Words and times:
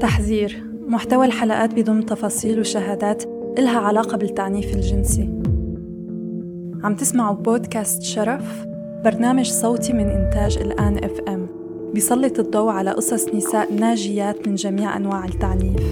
تحذير. 0.00 0.62
محتوى 0.88 1.26
الحلقات 1.26 1.74
بيضم 1.74 2.02
تفاصيل 2.02 2.60
وشهادات 2.60 3.24
إلها 3.58 3.78
علاقة 3.78 4.16
بالتعنيف 4.16 4.74
الجنسي. 4.74 5.22
عم 6.84 6.94
تسمعوا 6.94 7.36
بودكاست 7.36 8.02
شرف 8.02 8.66
برنامج 9.04 9.50
صوتي 9.50 9.92
من 9.92 10.08
إنتاج 10.08 10.58
الآن 10.58 11.04
إف 11.04 11.20
إم. 11.28 11.46
بيسلط 11.94 12.38
الضوء 12.38 12.70
على 12.70 12.90
قصص 12.90 13.34
نساء 13.34 13.72
ناجيات 13.72 14.48
من 14.48 14.54
جميع 14.54 14.96
أنواع 14.96 15.24
التعنيف. 15.24 15.82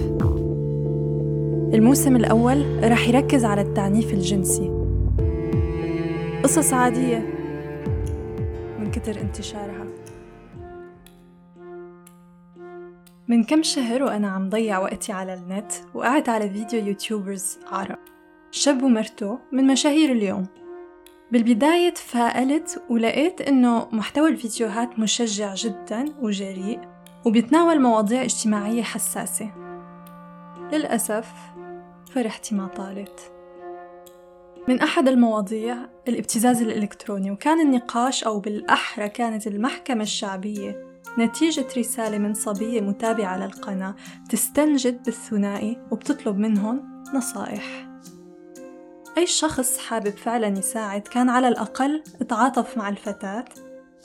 الموسم 1.73 2.15
الأول 2.15 2.65
رح 2.83 3.09
يركز 3.09 3.45
على 3.45 3.61
التعنيف 3.61 4.13
الجنسي. 4.13 4.71
قصص 6.43 6.73
عادية. 6.73 7.25
من 8.79 8.91
كتر 8.91 9.21
انتشارها. 9.21 9.84
من 13.27 13.43
كم 13.43 13.63
شهر 13.63 14.03
وأنا 14.03 14.27
عم 14.27 14.49
ضيع 14.49 14.79
وقتي 14.79 15.11
على 15.11 15.33
النت 15.33 15.73
وقعت 15.93 16.29
على 16.29 16.49
فيديو 16.49 16.85
يوتيوبرز 16.85 17.57
عرب 17.71 17.99
شاب 18.51 18.83
ومرته 18.83 19.39
من 19.51 19.67
مشاهير 19.67 20.11
اليوم. 20.11 20.47
بالبداية 21.31 21.89
تفائلت 21.89 22.83
ولقيت 22.89 23.41
إنه 23.41 23.87
محتوى 23.91 24.29
الفيديوهات 24.29 24.99
مشجع 24.99 25.53
جدا 25.53 26.05
وجريء 26.21 26.79
وبيتناول 27.25 27.81
مواضيع 27.81 28.23
اجتماعية 28.23 28.83
حساسة. 28.83 29.51
للأسف 30.73 31.27
فرحتي 32.11 32.55
ما 32.55 32.67
طالت. 32.67 33.31
من 34.67 34.81
أحد 34.81 35.07
المواضيع 35.07 35.77
الابتزاز 36.07 36.61
الإلكتروني 36.61 37.31
وكان 37.31 37.61
النقاش 37.61 38.23
أو 38.23 38.39
بالأحرى 38.39 39.09
كانت 39.09 39.47
المحكمة 39.47 40.03
الشعبية 40.03 40.94
نتيجة 41.19 41.67
رسالة 41.77 42.17
من 42.17 42.33
صبية 42.33 42.81
متابعة 42.81 43.37
للقناة. 43.37 43.95
تستنجد 44.29 45.03
بالثنائي 45.03 45.81
وبتطلب 45.91 46.37
منهم 46.37 47.03
نصائح. 47.13 47.87
أي 49.17 49.27
شخص 49.27 49.77
حابب 49.77 50.09
فعلا 50.17 50.47
يساعد 50.47 51.01
كان 51.01 51.29
على 51.29 51.47
الأقل 51.47 52.03
تعاطف 52.29 52.77
مع 52.77 52.89
الفتاة 52.89 53.45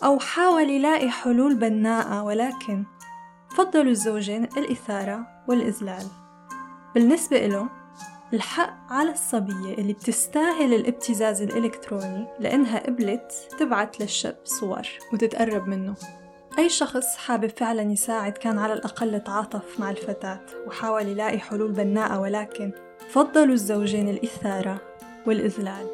أو 0.05 0.19
حاول 0.19 0.71
يلاقي 0.71 1.11
حلول 1.11 1.55
بناءة 1.55 2.23
ولكن 2.23 2.84
فضلوا 3.51 3.91
الزوجين 3.91 4.45
الإثارة 4.45 5.27
والإذلال. 5.49 6.06
بالنسبة 6.95 7.47
له 7.47 7.69
الحق 8.33 8.93
على 8.93 9.11
الصبية 9.11 9.75
اللي 9.75 9.93
بتستاهل 9.93 10.75
الابتزاز 10.75 11.43
الإلكتروني 11.43 12.27
لأنها 12.41 12.79
قبلت 12.87 13.33
تبعت 13.59 14.01
للشاب 14.01 14.37
صور 14.45 14.89
وتتقرب 15.12 15.69
منه. 15.69 15.95
أي 16.59 16.69
شخص 16.69 17.17
حابب 17.17 17.51
فعلا 17.56 17.83
يساعد 17.83 18.33
كان 18.33 18.59
على 18.59 18.73
الأقل 18.73 19.20
تعاطف 19.20 19.81
مع 19.81 19.91
الفتاة 19.91 20.41
وحاول 20.67 21.09
يلاقي 21.09 21.39
حلول 21.39 21.73
بناءة 21.73 22.20
ولكن 22.20 22.73
فضلوا 23.11 23.55
الزوجين 23.55 24.09
الإثارة 24.09 24.81
والإذلال. 25.27 25.87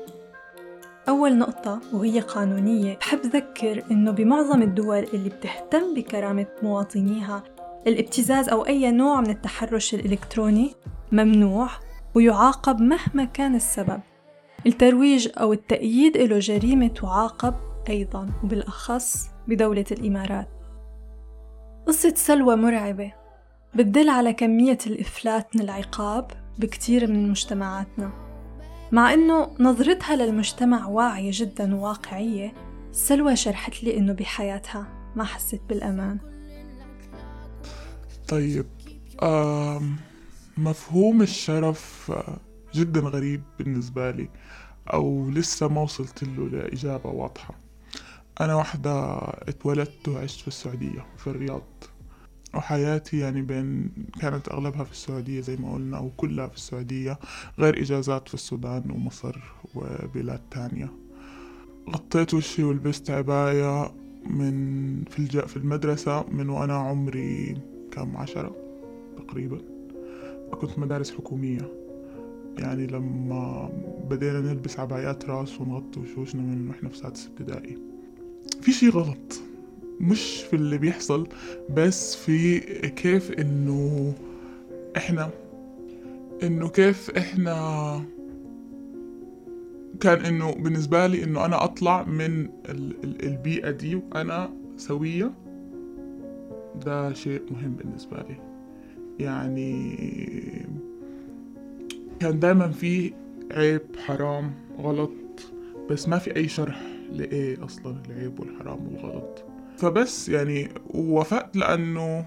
أول 1.09 1.39
نقطة 1.39 1.81
وهي 1.93 2.21
قانونية. 2.21 2.97
بحب 2.97 3.21
ذكر 3.21 3.85
إنه 3.91 4.11
بمعظم 4.11 4.63
الدول 4.63 5.07
اللي 5.15 5.29
بتهتم 5.29 5.95
بكرامة 5.95 6.47
مواطنيها 6.63 7.43
الابتزاز 7.87 8.49
أو 8.49 8.67
أي 8.67 8.91
نوع 8.91 9.21
من 9.21 9.31
التحرش 9.31 9.95
الإلكتروني 9.95 10.75
ممنوع 11.13 11.69
ويعاقب 12.15 12.81
مهما 12.81 13.25
كان 13.25 13.55
السبب. 13.55 14.01
الترويج 14.67 15.29
أو 15.37 15.53
التأييد 15.53 16.17
له 16.17 16.39
جريمة 16.39 16.89
تعاقب 16.89 17.55
أيضا 17.89 18.29
وبالأخص 18.45 19.36
بدولة 19.49 19.85
الإمارات. 19.91 20.49
قصة 21.87 22.15
سلوى 22.17 22.57
مرعبة 22.57 23.13
بتدل 23.75 24.09
على 24.09 24.33
كمية 24.33 24.79
الإفلات 24.87 25.57
من 25.57 25.63
العقاب 25.63 26.31
بكتير 26.59 27.11
من 27.11 27.31
مجتمعاتنا. 27.31 28.13
مع 28.93 29.15
إنه 29.15 29.51
نظرتها 29.61 30.17
للمجتمع 30.17 30.87
واعية 30.87 31.31
جدا 31.35 31.75
وواقعية 31.75 32.53
سلوى 32.93 33.37
شرحت 33.37 33.85
لي 33.85 33.97
إنه 33.97 34.13
بحياتها 34.13 35.13
ما 35.17 35.25
حست 35.25 35.61
بالأمان. 35.69 36.19
طيب 38.29 38.67
آم 39.23 39.97
مفهوم 40.57 41.23
الشرف 41.23 42.13
جدا 42.75 43.01
غريب 43.01 43.43
بالنسبة 43.59 44.11
لي 44.11 44.29
أو 44.93 45.31
لسه 45.31 45.69
ما 45.69 45.83
وصلت 45.83 46.25
له 46.25 46.49
لإجابة 46.49 47.11
واضحة. 47.11 47.66
أنا 48.41 48.55
واحدة 48.55 49.19
اتولدت 49.19 50.09
وعشت 50.09 50.41
في 50.41 50.49
السعودية 50.49 51.07
في 51.17 51.27
الرياض. 51.27 51.63
وحياتي 52.55 53.19
يعني 53.19 53.43
بين 53.43 53.91
كانت 54.21 54.49
أغلبها 54.49 54.85
في 54.85 54.93
السعودية 54.93 55.41
زي 55.41 55.57
ما 55.57 55.73
قلنا 55.75 55.97
أو 55.97 56.11
كلها 56.17 56.47
في 56.47 56.57
السعودية 56.57 57.19
غير 57.59 57.83
إجازات 57.83 58.29
في 58.29 58.35
السودان 58.35 58.91
ومصر 58.91 59.37
وبلاد 59.75 60.41
تانية. 60.51 60.93
غطيت 61.91 62.35
وشي 62.35 62.63
ولبست 62.63 63.11
عباية 63.11 63.93
من 64.27 65.05
في 65.11 65.19
الج... 65.19 65.41
في 65.41 65.57
المدرسة 65.57 66.25
من 66.31 66.49
وأنا 66.49 66.75
عمري 66.75 67.57
كم؟ 67.91 68.17
عشرة 68.17 68.57
تقريبا. 69.17 69.59
كنت 70.61 70.79
مدارس 70.79 71.11
حكومية. 71.11 71.73
يعني 72.59 72.87
لما 72.87 73.71
بدينا 74.11 74.41
نلبس 74.41 74.81
عبايات 74.81 75.25
راس 75.25 75.61
ونغطي 75.61 76.01
وشوشنا 76.01 76.43
من 76.43 76.69
وإحنا 76.69 76.89
في 76.89 76.97
سادس 76.97 77.27
ابتدائي. 77.27 77.96
في 78.61 78.73
شي 78.73 78.89
غلط. 78.89 79.41
مش 80.01 80.43
في 80.43 80.57
اللي 80.57 80.79
بيحصل 80.79 81.29
بس 81.71 82.17
في 82.17 82.59
كيف 82.89 83.33
إنه 83.33 84.13
إحنا 84.97 85.31
إنه 86.43 86.69
كيف 86.69 87.11
إحنا 87.11 88.03
كان 90.01 90.25
إنه 90.25 90.53
بالنسبة 90.53 91.07
لي 91.07 91.25
إنه 91.25 91.45
أنا 91.45 91.65
أطلع 91.65 92.05
من 92.05 92.49
البيئة 93.23 93.71
دي 93.71 93.95
وأنا 93.95 94.51
سوية. 94.77 95.33
ده 96.87 97.13
شيء 97.13 97.43
مهم 97.51 97.75
بالنسبة 97.75 98.17
لي. 98.17 98.37
يعني 99.19 99.97
كان 102.21 102.41
دايما 102.41 102.69
في 102.69 103.13
عيب 103.51 103.83
حرام 104.07 104.53
غلط 104.79 105.13
بس 105.91 106.09
ما 106.09 106.19
في 106.19 106.37
أي 106.37 106.49
شرح. 106.49 106.96
لإيه 107.13 107.65
أصلا 107.65 107.97
العيب 108.07 108.41
والحرام 108.41 108.87
والغلط. 108.87 109.45
فبس 109.79 110.29
يعني 110.29 110.69
وافقت 110.95 111.57
لأنه 111.57 112.27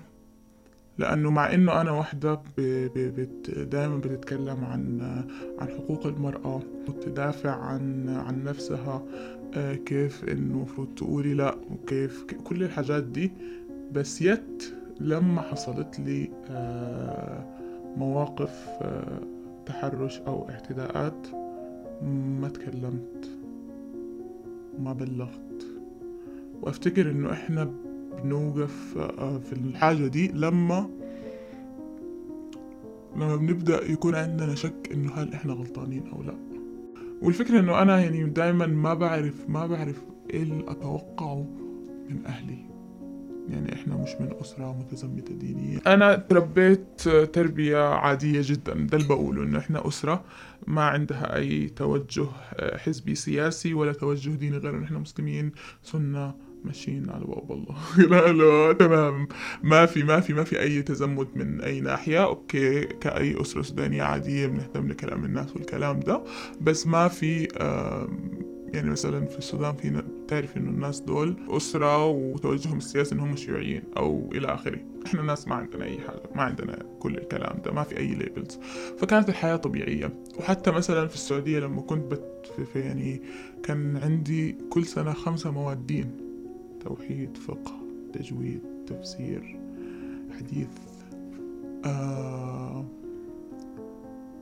لأنه 0.97 1.31
مع 1.31 1.53
إنه 1.53 1.81
أنا 1.81 1.91
وحده 1.91 2.41
بت 2.57 3.49
دائما 3.51 3.97
بتتكلم 3.97 4.65
عن 4.65 5.01
عن 5.59 5.67
حقوق 5.67 6.05
المرأة 6.07 6.61
وتدافع 6.87 7.51
عن 7.51 8.09
عن 8.09 8.43
نفسها 8.43 9.03
كيف 9.85 10.23
إنه 10.23 10.53
المفروض 10.55 10.87
تقولي 10.95 11.33
لأ 11.33 11.55
وكيف 11.71 12.23
كل 12.43 12.63
الحاجات 12.63 13.03
دي. 13.03 13.31
بس 13.91 14.21
يت 14.21 14.63
لما 14.99 15.41
حصلت 15.41 15.99
لي 15.99 16.29
مواقف 17.97 18.67
تحرش 19.65 20.19
أو 20.19 20.49
اعتداءات 20.49 21.27
ما 22.41 22.49
تكلمت. 22.49 23.29
ما 24.79 24.93
بلغت. 24.93 25.65
وأفتكر 26.61 27.11
إنه 27.11 27.31
إحنا 27.31 27.73
بنوقف 28.23 28.97
في 29.19 29.53
الحاجة 29.53 30.07
دي 30.07 30.27
لما 30.27 30.89
لما 33.15 33.35
بنبدأ 33.35 33.91
يكون 33.91 34.15
عندنا 34.15 34.55
شك 34.55 34.89
إنه 34.93 35.11
هل 35.13 35.33
إحنا 35.33 35.53
غلطانين 35.53 36.07
أو 36.07 36.23
لأ. 36.23 36.35
والفكرة 37.21 37.59
إنه 37.59 37.81
أنا 37.81 37.99
يعني 37.99 38.23
دايما 38.23 38.67
ما 38.67 38.93
بعرف 38.93 39.49
ما 39.49 39.67
بعرف 39.67 40.01
إيه 40.29 40.43
اللي 40.43 40.65
أتوقعه 40.67 41.45
من 42.09 42.25
أهلي. 42.25 42.68
يعني 43.49 43.73
إحنا 43.73 43.95
مش 43.97 44.09
من 44.19 44.29
أسرة 44.41 44.77
متزمتة 44.79 45.33
دينية. 45.35 45.79
أنا 45.87 46.15
تربيت 46.15 47.01
تربية 47.09 47.77
عادية 47.93 48.41
جدا 48.43 48.73
ده 48.73 48.97
اللي 48.97 49.07
بقوله 49.07 49.43
إنه 49.43 49.59
إحنا 49.59 49.87
أسرة 49.87 50.23
ما 50.67 50.83
عندها 50.83 51.35
أي 51.35 51.67
توجه 51.67 52.25
حزبي 52.77 53.15
سياسي 53.15 53.73
ولا 53.73 53.93
توجه 53.93 54.29
ديني 54.29 54.57
غير 54.57 54.75
إن 54.77 54.83
إحنا 54.83 54.99
مسلمين 54.99 55.51
سنة 55.83 56.33
ماشيين 56.65 57.09
على 57.09 57.25
باب 57.25 57.51
الله 57.51 57.75
لا 58.11 58.31
لا 58.33 58.73
تمام. 58.73 59.27
ما 59.63 59.85
في 59.85 60.03
ما 60.03 60.19
في 60.19 60.33
ما 60.33 60.43
في 60.43 60.59
أي 60.61 60.81
تزمت 60.81 61.27
من 61.35 61.61
أي 61.61 61.81
ناحية. 61.81 62.23
أوكي 62.23 62.81
كأي 62.85 63.41
أسرة 63.41 63.61
سودانية 63.61 64.03
عادية 64.03 64.47
بنهتم 64.47 64.87
لكلام 64.87 65.25
الناس 65.25 65.55
والكلام 65.55 65.99
ده. 65.99 66.23
بس 66.61 66.87
ما 66.87 67.07
في 67.07 67.47
يعني 68.73 68.89
مثلا 68.89 69.25
في 69.25 69.37
السودان 69.37 69.75
في 69.75 70.03
تعرف 70.27 70.57
إنه 70.57 70.69
الناس 70.69 70.99
دول 70.99 71.35
أسرة 71.49 72.05
وتوجههم 72.05 72.77
السياسي 72.77 73.15
إنهم 73.15 73.35
شيوعيين 73.35 73.83
أو 73.97 74.29
إلى 74.31 74.47
آخره. 74.47 74.79
إحنا 75.05 75.21
ناس 75.21 75.47
ما 75.47 75.55
عندنا 75.55 75.85
أي 75.85 75.97
حاجة 75.97 76.21
ما 76.35 76.41
عندنا 76.41 76.79
كل 76.99 77.17
الكلام 77.17 77.61
ده 77.65 77.71
ما 77.71 77.83
في 77.83 77.97
أي 77.97 78.07
ليبلز 78.07 78.59
فكانت 78.97 79.29
الحياة 79.29 79.55
طبيعية. 79.55 80.13
وحتى 80.39 80.71
مثلا 80.71 81.07
في 81.07 81.15
السعودية 81.15 81.59
لما 81.59 81.81
كنت 81.81 82.11
بت 82.11 82.51
في 82.73 82.79
يعني 82.79 83.21
كان 83.63 83.97
عندي 83.97 84.55
كل 84.69 84.85
سنة 84.85 85.13
خمسة 85.13 85.51
مواد 85.51 85.87
دين 85.87 86.11
توحيد 86.85 87.37
فقه 87.37 87.79
تجويد 88.13 88.61
تفسير 88.87 89.59
حديث 90.37 90.67
آه 91.85 92.85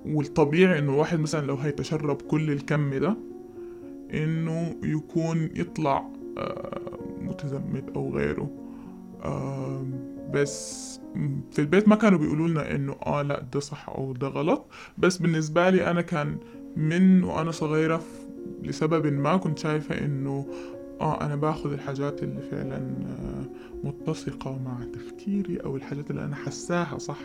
والطبيعي 0.05 0.79
إنه 0.79 0.93
الواحد 0.93 1.19
مثلا 1.19 1.45
لو 1.45 1.55
هيتشرب 1.55 2.21
كل 2.21 2.51
الكم 2.51 2.93
ده 2.99 3.17
إنه 4.13 4.75
يكون 4.83 5.49
يطلع 5.55 6.09
آه 6.37 6.79
متزمت 7.21 7.89
أو 7.95 8.15
غيره. 8.15 8.49
آه 9.23 9.85
بس 10.33 10.99
في 11.51 11.59
البيت 11.59 11.87
ما 11.87 11.95
كانوا 11.95 12.19
بيقولوا 12.19 12.47
لنا 12.47 12.75
إنه 12.75 12.95
آه 13.05 13.21
لا 13.21 13.43
ده 13.53 13.59
صح 13.59 13.89
أو 13.89 14.13
ده 14.13 14.27
غلط. 14.27 14.65
بس 14.97 15.17
بالنسبة 15.17 15.69
لي 15.69 15.91
أنا 15.91 16.01
كان 16.01 16.37
من 16.75 17.23
وأنا 17.23 17.51
صغيرة 17.51 18.01
لسبب 18.63 19.07
ما 19.13 19.37
كنت 19.37 19.59
شايفة 19.59 20.05
إنه 20.05 20.45
آه 21.01 21.25
أنا 21.25 21.35
باخذ 21.35 21.73
الحاجات 21.73 22.23
اللي 22.23 22.41
فعلا 22.41 22.75
آه 22.77 23.45
متسقة 23.83 24.59
مع 24.65 24.77
تفكيري 24.93 25.57
أو 25.57 25.75
الحاجات 25.75 26.11
اللي 26.11 26.25
أنا 26.25 26.35
حساها 26.35 26.97
صح 26.97 27.19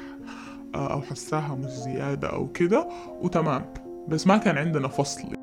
أو 0.74 1.00
حساها 1.00 1.54
مش 1.54 1.70
زيادة 1.70 2.28
أو 2.28 2.48
كده 2.48 2.88
وتمام. 3.20 3.64
بس 4.08 4.26
ما 4.26 4.36
كان 4.36 4.58
عندنا 4.58 4.88
فصل. 4.88 5.41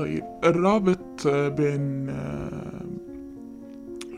طيب 0.00 0.24
الرابط 0.44 1.28
بين 1.28 2.06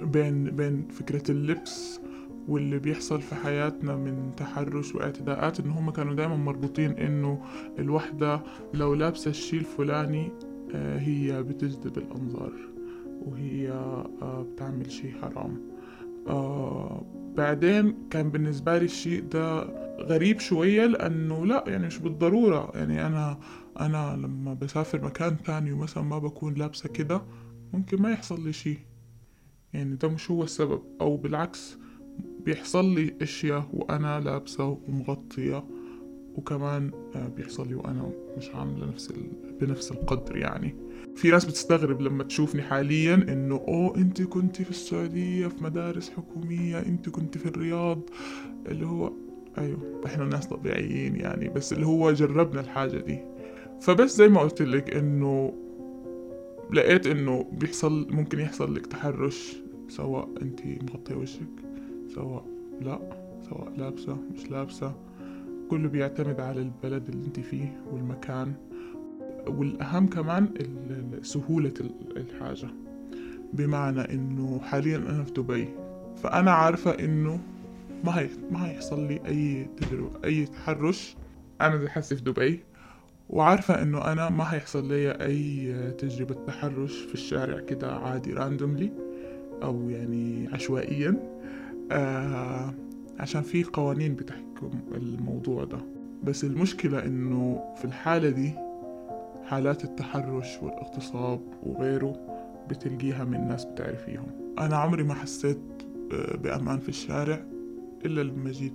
بين 0.02 0.44
بين 0.44 0.88
فكرة 0.90 1.30
اللبس 1.30 2.00
واللي 2.48 2.78
بيحصل 2.78 3.20
في 3.20 3.34
حياتنا 3.34 3.96
من 3.96 4.30
تحرش 4.36 4.94
واعتداءات 4.94 5.60
إن 5.60 5.70
هم 5.70 5.90
كانوا 5.90 6.14
دايما 6.14 6.36
مربوطين 6.36 6.90
إنه 6.90 7.38
الوحدة 7.78 8.40
لو 8.74 8.94
لابسة 8.94 9.28
الشي 9.30 9.56
الفلاني 9.56 10.30
هي 10.74 11.42
بتجذب 11.42 11.98
الأنظار 11.98 12.52
وهي 13.26 13.72
بتعمل 14.22 14.90
شي 14.92 15.12
حرام. 15.12 15.56
آه 16.28 17.02
بعدين 17.36 17.94
كان 18.10 18.30
بالنسبة 18.30 18.78
لي 18.78 18.84
الشيء 18.84 19.22
ده 19.32 19.62
غريب 20.02 20.40
شوية 20.40 20.86
لأنه 20.86 21.46
لا 21.46 21.64
يعني 21.66 21.86
مش 21.86 21.98
بالضرورة. 21.98 22.72
يعني 22.74 23.06
أنا 23.06 23.38
أنا 23.80 24.16
لما 24.16 24.54
بسافر 24.54 25.04
مكان 25.04 25.42
تاني 25.42 25.72
ومثلا 25.72 26.02
ما 26.02 26.18
بكون 26.18 26.54
لابسة 26.54 26.88
كده 26.88 27.22
ممكن 27.72 28.02
ما 28.02 28.10
يحصل 28.10 28.44
لي 28.44 28.52
شيء. 28.52 28.78
يعني 29.72 29.96
ده 29.96 30.08
مش 30.08 30.30
هو 30.30 30.42
السبب. 30.42 30.82
أو 31.00 31.16
بالعكس 31.16 31.78
بيحصل 32.44 32.94
لي 32.94 33.14
أشياء 33.22 33.68
وأنا 33.72 34.20
لابسة 34.20 34.78
ومغطية 34.88 35.64
وكمان 36.36 36.90
بيحصل 37.36 37.68
لي 37.68 37.74
وأنا 37.74 38.10
مش 38.38 38.50
عاملة 38.54 38.86
نفس 38.86 39.12
بنفس 39.60 39.92
القدر 39.92 40.36
يعني. 40.36 40.74
في 41.16 41.30
ناس 41.30 41.44
بتستغرب 41.44 42.00
لما 42.00 42.24
تشوفني 42.24 42.62
حاليا 42.62 43.14
إنه 43.14 43.54
أوه 43.54 43.96
أنت 43.96 44.22
كنت 44.22 44.62
في 44.62 44.70
السعودية 44.70 45.46
في 45.46 45.64
مدارس 45.64 46.10
حكومية 46.10 46.78
أنت 46.78 47.08
كنت 47.08 47.38
في 47.38 47.46
الرياض 47.46 48.00
اللي 48.66 48.86
هو 48.86 49.12
أيوه 49.58 50.00
إحنا 50.06 50.24
ناس 50.24 50.46
طبيعيين 50.46 51.16
يعني 51.16 51.48
بس 51.48 51.72
اللي 51.72 51.86
هو 51.86 52.12
جربنا 52.12 52.60
الحاجة 52.60 52.98
دي. 52.98 53.18
فبس 53.80 54.16
زي 54.16 54.28
ما 54.28 54.40
قلت 54.40 54.62
لك 54.62 54.96
إنه 54.96 55.52
لقيت 56.72 57.06
إنه 57.06 57.46
بيحصل 57.52 58.06
ممكن 58.10 58.40
يحصل 58.40 58.74
لك 58.74 58.86
تحرش 58.86 59.56
سواء 59.88 60.28
أنت 60.42 60.60
مغطية 60.66 61.14
وشك 61.14 61.46
سواء 62.14 62.44
لا 62.80 62.98
سواء 63.50 63.72
لابسة 63.76 64.16
مش 64.34 64.50
لابسة. 64.50 64.94
كله 65.70 65.88
بيعتمد 65.88 66.40
على 66.40 66.60
البلد 66.60 67.08
اللي 67.08 67.26
أنت 67.26 67.40
فيه 67.40 67.80
والمكان. 67.92 68.52
والأهم 69.46 70.06
كمان 70.06 70.48
سهولة 71.22 71.72
الحاجة. 72.16 72.68
بمعنى 73.52 74.00
إنه 74.00 74.60
حاليا 74.62 74.96
أنا 74.96 75.24
في 75.24 75.32
دبي 75.32 75.68
فأنا 76.16 76.50
عارفة 76.50 76.90
إنه 76.90 77.40
ما 78.04 78.18
هي 78.18 78.28
ما 78.50 78.66
هيحصل 78.70 79.06
لي 79.06 79.20
أي 79.26 79.66
تجربة 79.76 80.10
أي 80.24 80.46
تحرش. 80.46 81.16
أنا 81.60 81.76
زي 81.76 81.88
حسي 81.88 82.16
في 82.16 82.22
دبي 82.22 82.60
وعارفة 83.30 83.82
إنه 83.82 84.12
أنا 84.12 84.30
ما 84.30 84.54
هيحصل 84.54 84.88
لي 84.88 85.10
أي 85.10 85.72
تجربة 85.98 86.34
تحرش 86.46 86.98
في 87.00 87.14
الشارع 87.14 87.60
كده 87.60 87.92
عادي 87.96 88.32
راندوملي 88.32 88.92
أو 89.62 89.90
يعني 89.90 90.48
عشوائيا. 90.52 91.16
آه 91.92 92.74
عشان 93.20 93.42
في 93.42 93.64
قوانين 93.64 94.14
بتحكم 94.14 94.70
الموضوع 94.94 95.64
ده. 95.64 95.78
بس 96.24 96.44
المشكلة 96.44 97.04
إنه 97.04 97.74
في 97.76 97.84
الحالة 97.84 98.28
دي 98.30 98.52
حالات 99.44 99.84
التحرش 99.84 100.58
والاغتصاب 100.62 101.40
وغيره 101.62 102.16
بتلقيها 102.70 103.24
من 103.24 103.48
ناس 103.48 103.64
بتعرفيهم 103.64 104.26
أنا 104.58 104.76
عمري 104.76 105.02
ما 105.02 105.14
حسيت 105.14 105.58
بأمان 106.34 106.78
في 106.78 106.88
الشارع. 106.88 107.44
إلا 108.04 108.50
جيت 108.50 108.74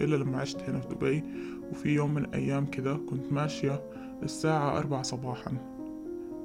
إلا 0.00 0.16
لما 0.16 0.38
عشت 0.38 0.60
هنا 0.60 0.80
في 0.80 0.88
دبي. 0.88 1.22
وفي 1.70 1.88
يوم 1.88 2.14
من 2.14 2.24
الأيام 2.24 2.66
كده 2.66 2.96
كنت 2.96 3.32
ماشية 3.32 3.82
الساعة 4.22 4.78
أربعة 4.78 5.02
صباحا 5.02 5.52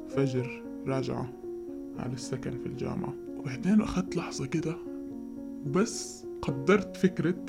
فجر 0.10 0.64
راجعة 0.88 1.30
على 2.00 2.14
السكن 2.14 2.52
في 2.52 2.66
الجامعة. 2.66 3.14
وبعدين 3.38 3.82
أخذت 3.82 4.16
لحظة 4.16 4.46
كده 4.46 4.76
وبس 5.66 6.26
قدرت 6.42 6.98
فكرة 6.98 7.46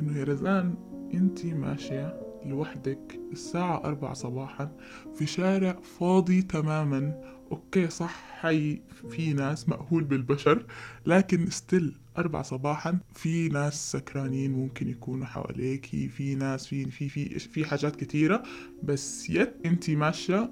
إنه 0.00 0.18
يا 0.18 0.24
رزان 0.24 0.74
أنتي 1.14 1.54
ماشية 1.54 2.20
لوحدك 2.46 3.20
الساعة 3.32 3.84
أربعة 3.84 4.14
صباحا 4.14 4.72
في 5.14 5.26
شارع 5.26 5.72
فاضي 5.82 6.42
تماما 6.42 7.20
okay 7.52 7.90
صح 7.90 8.24
حي 8.40 8.80
في 9.10 9.32
ناس 9.32 9.68
مأهول 9.68 10.04
بالبشر 10.04 10.66
لكن 11.06 11.50
still 11.50 11.94
أربعة 12.18 12.42
صباحا 12.42 12.98
في 13.14 13.48
ناس 13.48 13.92
سكرانين 13.92 14.52
ممكن 14.52 14.88
يكونوا 14.88 15.26
حواليكي 15.26 16.08
في 16.08 16.34
ناس 16.34 16.66
في 16.66 16.90
في 16.90 17.08
في 17.08 17.38
في 17.38 17.64
حاجات 17.64 17.96
كتيرة 17.96 18.42
بس 18.82 19.30
yet 19.30 19.54
انتي 19.66 19.96
ماشية 19.96 20.50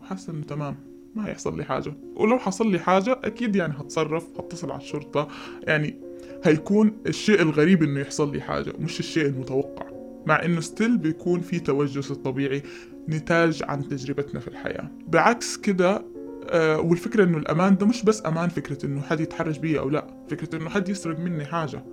وحاسة 0.00 0.32
إنه 0.32 0.42
تمام 0.44 0.76
ما 1.14 1.28
هيحصل 1.28 1.56
لي 1.56 1.64
حاجة. 1.64 1.94
ولو 2.16 2.38
حصل 2.38 2.70
لي 2.70 2.78
حاجة 2.78 3.20
أكيد 3.24 3.56
يعني 3.56 3.74
هتصرف 3.78 4.40
هتصل 4.40 4.70
على 4.70 4.80
الشرطة 4.80 5.28
يعني 5.62 6.00
هيكون 6.44 6.96
الشيء 7.06 7.42
الغريب 7.42 7.82
إنه 7.82 8.00
يحصل 8.00 8.32
لي 8.32 8.40
حاجة 8.40 8.72
مش 8.78 9.00
الشيء 9.00 9.26
المتوقع. 9.26 9.86
مع 10.26 10.44
إنه 10.44 10.60
still 10.60 10.98
بيكون 10.98 11.40
في 11.40 11.60
توجس 11.60 12.10
الطبيعي 12.10 12.62
نتاج 13.08 13.62
عن 13.62 13.88
تجربتنا 13.88 14.40
في 14.40 14.48
الحياة. 14.48 14.90
بعكس 15.08 15.56
كده 15.56 16.04
آه 16.50 16.80
والفكرة 16.80 17.24
إنه 17.24 17.38
الأمان 17.38 17.76
ده 17.76 17.86
مش 17.86 18.02
بس 18.04 18.26
أمان 18.26 18.48
فكرة 18.48 18.86
إنه 18.86 19.00
حد 19.00 19.20
يتحرش 19.20 19.58
بي 19.58 19.78
أو 19.78 19.88
لأ 19.88 20.06
فكرة 20.28 20.56
إنه 20.58 20.70
حد 20.70 20.88
يسرق 20.88 21.18
مني 21.18 21.44
حاجة. 21.44 21.84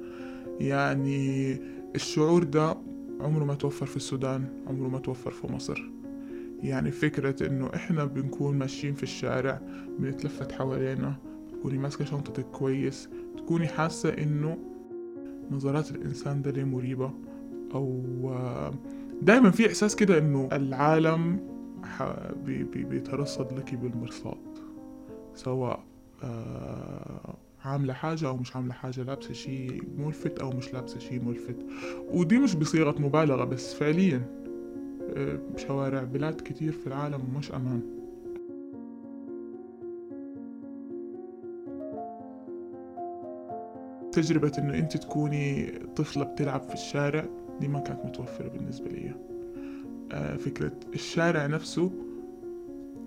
يعني 0.59 1.57
الشعور 1.95 2.44
ده 2.44 2.78
عمره 3.21 3.44
ما 3.45 3.56
توفر 3.56 3.85
في 3.85 3.95
السودان 3.97 4.45
عمره 4.68 4.87
ما 4.87 4.99
توفر 4.99 5.31
في 5.31 5.52
مصر. 5.54 5.83
يعني 6.64 6.92
فكرة 6.92 7.47
إنه 7.47 7.69
إحنا 7.76 8.06
بنكون 8.06 8.57
ماشيين 8.57 8.94
في 8.94 9.04
الشارع 9.04 9.61
بنتلفت 9.99 10.52
حوالينا 10.52 11.16
تكوني 11.52 11.78
ماسكة 11.78 12.06
شنطتك 12.06 12.45
كويس 12.45 13.09
تكوني 13.37 13.68
حاسة 13.68 14.09
إنه 14.09 14.57
نظرات 15.52 15.92
الإنسان 15.92 16.42
ده 16.42 16.52
ليه 16.52 16.64
مريبة. 16.64 17.14
أو 17.73 18.04
دائما 19.21 19.52
في 19.52 19.68
إحساس 19.68 19.95
كده 19.95 20.18
إنه 20.18 20.49
العالم 20.52 21.40
بيترصد 22.75 23.53
لك 23.59 23.75
بالمرصاد 23.75 24.57
سواء 25.33 25.83
عاملة 27.65 27.94
حاجة 27.94 28.27
أو 28.27 28.37
مش 28.37 28.56
عاملة 28.56 28.73
حاجة 28.73 29.03
لابسة 29.03 29.33
شي 29.33 29.67
ملفت 29.97 30.39
أو 30.39 30.49
مش 30.49 30.73
لابسة 30.73 30.99
شي 30.99 31.19
ملفت. 31.19 31.56
ودي 32.11 32.39
مش 32.39 32.56
بصيغة 32.56 33.01
مبالغة 33.01 33.44
بس 33.44 33.73
فعليا 33.73 34.21
شوارع 35.56 36.03
بلاد 36.03 36.41
كتير 36.41 36.71
في 36.71 36.87
العالم 36.87 37.21
مش 37.37 37.51
أمان. 37.51 37.81
تجربة 44.11 44.51
إنه 44.57 44.77
أنت 44.77 44.97
تكوني 44.97 45.71
طفلة 45.95 46.23
بتلعب 46.23 46.61
في 46.61 46.73
الشارع 46.73 47.25
دي 47.59 47.67
ما 47.67 47.79
كانت 47.79 48.06
متوفرة 48.06 48.47
بالنسبة 48.47 48.89
لي. 48.89 49.09
آه 49.09 49.36
فكرة 50.40 50.71
الشارع 50.94 51.45
نفسه 51.45 51.92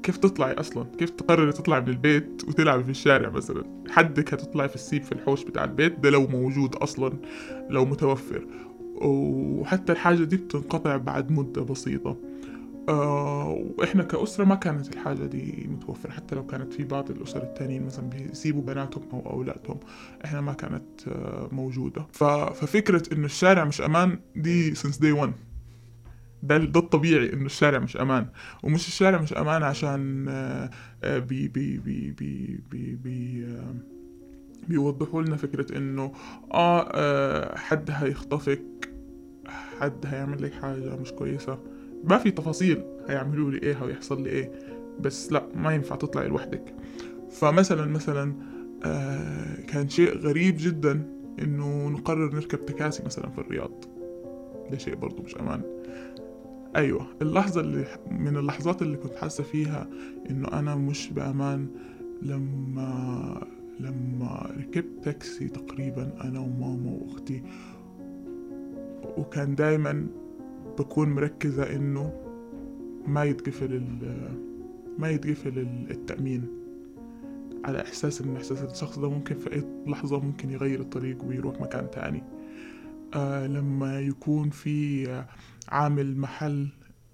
كيف 0.03 0.17
تطلعي 0.17 0.53
أصلا؟ 0.53 0.85
كيف 0.99 1.11
تقرري 1.11 1.53
تطلعي 1.53 1.81
من 1.81 1.89
البيت 1.89 2.43
وتلعبي 2.49 2.85
في 2.85 2.91
الشارع 2.91 3.31
مثلا؟ 3.31 3.65
حدك 3.89 4.35
هتطلعي 4.35 4.69
في 4.69 4.75
السيب 4.75 5.03
في 5.03 5.13
الحوش 5.13 5.45
بتاع 5.45 5.65
البيت 5.65 5.99
ده 5.99 6.11
لو 6.11 6.27
موجود 6.27 6.75
أصلا 6.75 7.13
لو 7.71 7.85
متوفر. 7.85 8.47
وحتى 8.95 9.93
الحاجة 9.93 10.25
دي 10.25 10.37
بتنقطع 10.37 10.97
بعد 10.97 11.31
مدة 11.31 11.63
بسيطة. 11.63 12.17
آه 12.89 13.65
وإحنا 13.79 14.03
كأسرة 14.03 14.45
ما 14.45 14.55
كانت 14.55 14.95
الحاجة 14.95 15.25
دي 15.27 15.69
متوفرة 15.71 16.11
حتى 16.11 16.35
لو 16.35 16.47
كانت 16.47 16.73
في 16.73 16.85
بعض 16.85 17.11
الأسر 17.11 17.43
التانيين 17.43 17.87
مثلا 17.87 18.09
بيسيبوا 18.11 18.63
بناتهم 18.63 19.03
أو 19.13 19.31
أولادهم 19.31 19.77
إحنا 20.25 20.41
ما 20.41 20.53
كانت 20.53 21.09
آه 21.09 21.49
موجودة. 21.53 22.07
ففكرة 22.13 23.03
إنه 23.13 23.25
الشارع 23.25 23.65
مش 23.65 23.81
أمان 23.81 24.19
دي 24.37 24.75
since 24.75 24.97
day 24.97 25.23
one. 25.25 25.50
ده 26.43 26.59
ده 26.59 26.81
الطبيعي 26.81 27.33
إنه 27.33 27.47
الشارع 27.47 27.79
مش 27.79 27.97
أمان. 27.97 28.27
ومش 28.63 28.89
الشارع 28.89 29.21
مش 29.21 29.33
أمان 29.33 29.63
عشان 29.63 30.25
بي 31.03 31.49
بي 31.49 31.79
بي 31.79 32.11
بي 32.11 32.61
بي, 32.71 32.97
بي 32.97 33.47
بيوضحوا 34.69 35.23
لنا 35.23 35.37
فكرة 35.37 35.79
إنه 35.79 36.13
آه, 36.53 36.91
آه 36.95 37.57
حد 37.59 37.91
هيخطفك 37.91 38.91
حد 39.81 40.07
هيعمل 40.07 40.43
لك 40.43 40.53
حاجة 40.53 40.97
مش 40.97 41.13
كويسة. 41.13 41.59
ما 42.05 42.19
في 42.19 42.31
تفاصيل 42.31 42.83
هيعملوا 43.09 43.51
لي 43.51 43.59
إيه 43.59 43.83
أو 43.83 43.89
يحصل 43.89 44.23
لي 44.23 44.31
إيه 44.31 44.53
بس 45.01 45.33
لأ 45.33 45.47
ما 45.55 45.75
ينفع 45.75 45.97
تطلعي 45.97 46.29
لوحدك. 46.29 46.75
فمثلا 47.31 47.87
مثلا 47.87 48.35
آه 48.85 49.61
كان 49.69 49.89
شيء 49.89 50.19
غريب 50.19 50.57
جدا 50.59 51.07
إنه 51.43 51.89
نقرر 51.89 52.35
نركب 52.35 52.67
تكاسي 52.67 53.03
مثلا 53.07 53.31
في 53.31 53.39
الرياض. 53.39 53.85
ده 54.71 54.79
شيء 54.79 54.95
برضو 54.95 55.23
مش 55.23 55.37
أمان. 55.37 55.63
أيوه 56.77 57.07
اللحظة 57.23 57.61
اللي 57.61 57.85
من 58.11 58.37
اللحظات 58.37 58.83
اللي 58.83 58.97
كنت 58.97 59.15
حاسة 59.15 59.45
فيها 59.45 59.89
إنه 60.31 60.49
أنا 60.49 60.75
مش 60.75 61.11
بأمان 61.11 61.67
لما 62.23 63.47
لما 63.81 64.53
ركبت 64.59 65.05
تاكسي 65.05 65.49
تقريبا 65.49 66.13
أنا 66.25 66.41
وماما 66.41 66.91
وأختي. 66.91 67.43
وكان 69.17 69.55
دايما 69.55 70.07
بكون 70.79 71.09
مركزة 71.09 71.77
إنه 71.77 72.13
ما 73.07 73.25
يتقفل 73.25 73.83
ما 74.99 75.11
يتقفل 75.11 75.59
التأمين. 75.91 76.45
على 77.65 77.81
إحساس 77.81 78.21
إن 78.21 78.37
إحساس 78.37 78.63
الشخص 78.63 78.99
ده 78.99 79.11
ممكن 79.11 79.35
في 79.35 79.53
أي 79.53 79.65
لحظة 79.87 80.21
ممكن 80.21 80.51
يغير 80.51 80.81
الطريق 80.81 81.25
ويروح 81.25 81.61
مكان 81.61 81.91
تاني. 81.91 82.23
لما 83.47 84.01
يكون 84.01 84.51
في 84.51 85.07
عامل 85.69 86.17
محل 86.17 86.69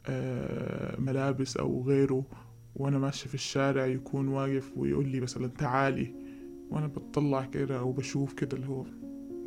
آه 0.07 1.01
ملابس 1.01 1.57
أو 1.57 1.83
غيره 1.83 2.25
وأنا 2.77 2.99
ماشي 2.99 3.29
في 3.29 3.35
الشارع 3.35 3.87
يكون 3.87 4.29
واقف 4.29 4.73
ويقول 4.77 5.09
لي 5.09 5.21
مثلا 5.21 5.47
تعالي 5.47 6.15
وأنا 6.71 6.87
بطلع 6.87 7.45
كده 7.45 7.79
أو 7.79 7.93
بشوف 7.93 8.33
كده 8.33 8.57
اللي 8.57 8.69
هو 8.69 8.85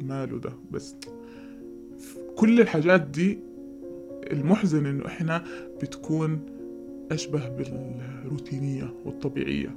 ماله 0.01 0.39
ده. 0.39 0.53
بس 0.71 0.95
كل 2.35 2.61
الحاجات 2.61 3.01
دي 3.01 3.39
المحزن 4.31 4.85
إنه 4.85 5.05
إحنا 5.05 5.43
بتكون 5.81 6.39
أشبه 7.11 7.49
بالروتينية 7.49 8.93
والطبيعية. 9.05 9.75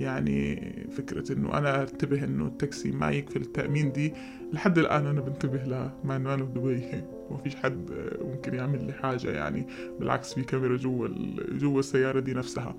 يعني 0.00 0.56
فكرة 0.90 1.32
إنه 1.32 1.58
أنا 1.58 1.82
أنتبه 1.82 2.24
إنه 2.24 2.46
التاكسي 2.46 2.90
ما 2.90 3.10
يكفي 3.10 3.36
التأمين 3.36 3.92
دي 3.92 4.12
لحد 4.52 4.78
الآن 4.78 5.06
أنا 5.06 5.20
بنتبه 5.20 5.64
لها 5.64 5.94
مع 6.04 6.16
إنه 6.16 6.34
أنا 6.34 6.44
في 6.44 6.52
دبي 6.52 7.02
وما 7.30 7.38
فيش 7.44 7.56
حد 7.56 7.90
ممكن 8.20 8.54
يعمل 8.54 8.86
لي 8.86 8.92
حاجة 8.92 9.30
يعني 9.30 9.66
بالعكس 10.00 10.34
في 10.34 10.42
كاميرا 10.42 10.76
جوا 10.76 11.08
جوا 11.52 11.80
السيارة 11.80 12.20
دي 12.20 12.34
نفسها. 12.34 12.76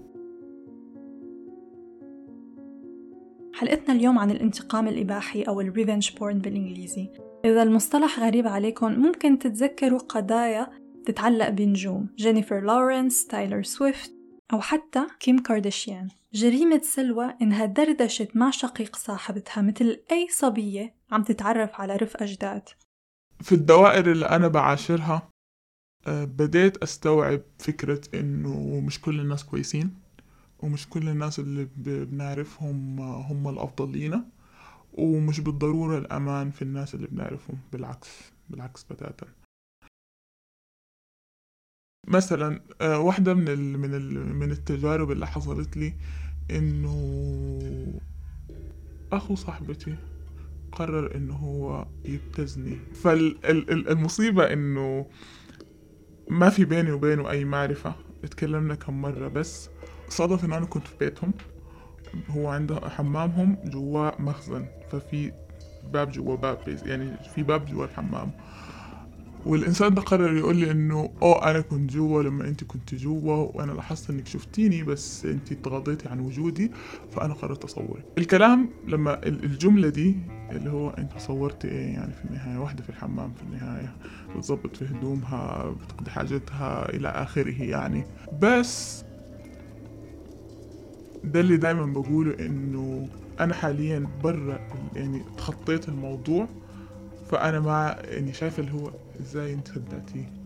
حلقتنا 3.53 3.95
اليوم 3.95 4.19
عن 4.19 4.31
الانتقام 4.31 4.87
الإباحي 4.87 5.43
أو 5.43 5.61
ال 5.61 5.68
revenge 5.68 6.17
porn 6.17 6.39
بالإنجليزي. 6.39 7.09
إذا 7.45 7.63
المصطلح 7.63 8.19
غريب 8.19 8.47
عليكم 8.47 8.91
ممكن 8.91 9.39
تتذكروا 9.39 9.99
قضايا 9.99 10.67
تتعلق 11.05 11.49
بنجوم 11.49 12.07
جينيفر 12.17 12.59
لورنس، 12.59 13.27
تايلر 13.27 13.63
سويفت 13.63 14.18
أو 14.53 14.61
حتى 14.61 15.07
كيم 15.19 15.39
كارداشيان. 15.39 16.07
جريمة 16.33 16.81
سلوى 16.83 17.33
إنها 17.41 17.65
دردشت 17.65 18.35
مع 18.35 18.51
شقيق 18.51 18.95
صاحبتها 18.95 19.61
مثل 19.61 19.99
أي 20.11 20.27
صبية 20.31 20.93
عم 21.11 21.23
تتعرف 21.23 21.81
على 21.81 21.95
رفقة 21.95 22.25
جداد 22.25 22.69
في 23.41 23.55
الدوائر 23.55 24.11
اللي 24.11 24.25
أنا 24.25 24.47
بعاشرها 24.47 25.29
آه، 26.07 26.23
بديت 26.25 26.77
أستوعب 26.77 27.41
فكرة 27.59 28.01
إنه 28.19 28.79
مش 28.79 29.01
كل 29.01 29.19
الناس 29.19 29.43
كويسين 29.43 29.95
ومش 30.59 30.89
كل 30.89 31.09
الناس 31.09 31.39
اللي 31.39 31.67
بنعرفهم 31.75 32.99
هم 33.01 33.49
الأفضل 33.49 33.91
لينا 33.91 34.25
ومش 34.93 35.39
بالضرورة 35.39 35.97
الأمان 35.97 36.51
في 36.51 36.61
الناس 36.61 36.95
اللي 36.95 37.07
بنعرفهم 37.07 37.57
بالعكس 37.71 38.09
بالعكس 38.49 38.83
بتاتا 38.83 39.27
مثلا 42.09 42.61
آه، 42.81 42.99
واحدة 42.99 43.33
من 43.33 43.47
ال 43.49 43.79
من 43.79 43.93
ال 43.95 44.35
من 44.35 44.51
التجارب 44.51 45.11
اللي 45.11 45.27
حصلت 45.27 45.77
لي 45.77 45.93
إنه 46.51 48.01
أخو 49.11 49.35
صاحبتي 49.35 49.95
قرر 50.71 51.15
إنه 51.15 51.33
هو 51.35 51.87
يبتزني. 52.05 52.77
فالمصيبة 52.93 54.53
إنه 54.53 55.05
ما 56.29 56.49
في 56.49 56.65
بيني 56.65 56.91
وبينه 56.91 57.29
أي 57.31 57.45
معرفة. 57.45 57.95
اتكلمنا 58.23 58.75
كم 58.75 59.01
مرة 59.01 59.27
بس. 59.27 59.69
صادف 60.09 60.45
إن 60.45 60.53
أنا 60.53 60.65
كنت 60.65 60.87
في 60.87 60.93
بيتهم. 60.99 61.33
هو 62.29 62.47
عنده 62.47 62.89
حمامهم 62.89 63.57
جوا 63.63 64.21
مخزن. 64.21 64.65
ففي 64.89 65.31
باب 65.83 66.11
جوا 66.11 66.35
باب 66.35 66.57
يعني 66.85 67.17
في 67.17 67.43
باب 67.43 67.65
جوا 67.65 67.85
الحمام. 67.85 68.31
والإنسان 69.45 69.93
ده 69.93 70.01
قرر 70.01 70.37
يقول 70.37 70.55
لي 70.55 70.71
إنه 70.71 71.09
أوه 71.21 71.51
أنا 71.51 71.61
كنت 71.61 71.91
جوا 71.91 72.23
لما 72.23 72.47
أنت 72.47 72.63
كنت 72.63 72.95
جوا 72.95 73.35
وأنا 73.35 73.71
لاحظت 73.71 74.09
إنك 74.09 74.27
شفتيني 74.27 74.83
بس 74.83 75.25
أنت 75.25 75.53
تغاضيتي 75.53 76.09
عن 76.09 76.19
وجودي 76.19 76.71
فأنا 77.09 77.33
قررت 77.33 77.63
أصورك. 77.63 78.05
الكلام 78.17 78.69
لما 78.87 79.25
الجملة 79.27 79.89
دي 79.89 80.15
اللي 80.51 80.69
هو 80.69 80.89
أنت 80.89 81.17
صورتي 81.17 81.67
إيه؟ 81.67 81.93
يعني 81.93 82.13
في 82.13 82.25
النهاية 82.25 82.57
واحدة 82.59 82.83
في 82.83 82.89
الحمام 82.89 83.33
في 83.33 83.43
النهاية 83.43 83.95
بتظبط 84.35 84.75
في 84.75 84.85
هدومها 84.85 85.69
بتقضي 85.71 86.11
حاجتها 86.11 86.89
إلى 86.95 87.07
آخره 87.07 87.63
يعني. 87.63 88.03
بس 88.41 89.03
ده 91.23 91.39
اللي 91.39 91.57
دايما 91.57 91.85
بقوله 91.85 92.35
إنه 92.45 93.09
أنا 93.39 93.53
حاليا 93.53 94.07
برا 94.23 94.59
يعني 94.95 95.25
تخطيت 95.37 95.89
الموضوع. 95.89 96.47
فأنا 97.29 97.59
مع 97.59 97.95
يعني 98.03 98.33
شايف 98.33 98.59
اللي 98.59 98.71
هو 98.71 98.91
إزاي 99.21 99.53
أنت 99.53 99.67
خدعتيه 99.67 100.39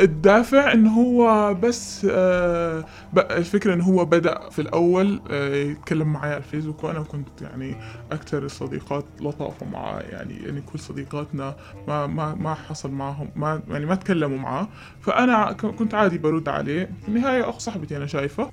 الدافع 0.00 0.72
إن 0.72 0.86
هو 0.86 1.54
بس 1.54 2.06
آه 2.10 2.84
الفكرة 3.16 3.74
إن 3.74 3.80
هو 3.80 4.04
بدأ 4.04 4.48
في 4.50 4.62
الأول 4.62 5.20
آه 5.30 5.54
يتكلم 5.54 6.12
معي 6.12 6.30
على 6.30 6.36
الفيسبوك 6.38 6.84
وأنا 6.84 7.00
كنت 7.00 7.42
يعني 7.42 7.74
أكثر 8.12 8.42
الصديقات 8.44 9.04
لطافة 9.20 9.66
معاه. 9.66 10.00
يعني 10.00 10.34
يعني 10.34 10.60
كل 10.60 10.78
صديقاتنا 10.78 11.56
ما 11.88 12.06
ما 12.06 12.34
ما 12.34 12.54
حصل 12.54 12.90
معهم 12.90 13.30
ما 13.36 13.62
يعني 13.68 13.86
ما 13.86 13.94
تكلموا 13.94 14.38
معاه. 14.38 14.68
فأنا 15.00 15.52
كنت 15.52 15.94
عادي 15.94 16.18
برد 16.18 16.48
عليه. 16.48 16.90
في 17.02 17.08
النهاية 17.08 17.48
اخ 17.48 17.58
صاحبتي 17.58 17.96
أنا 17.96 18.06
شايفة. 18.06 18.48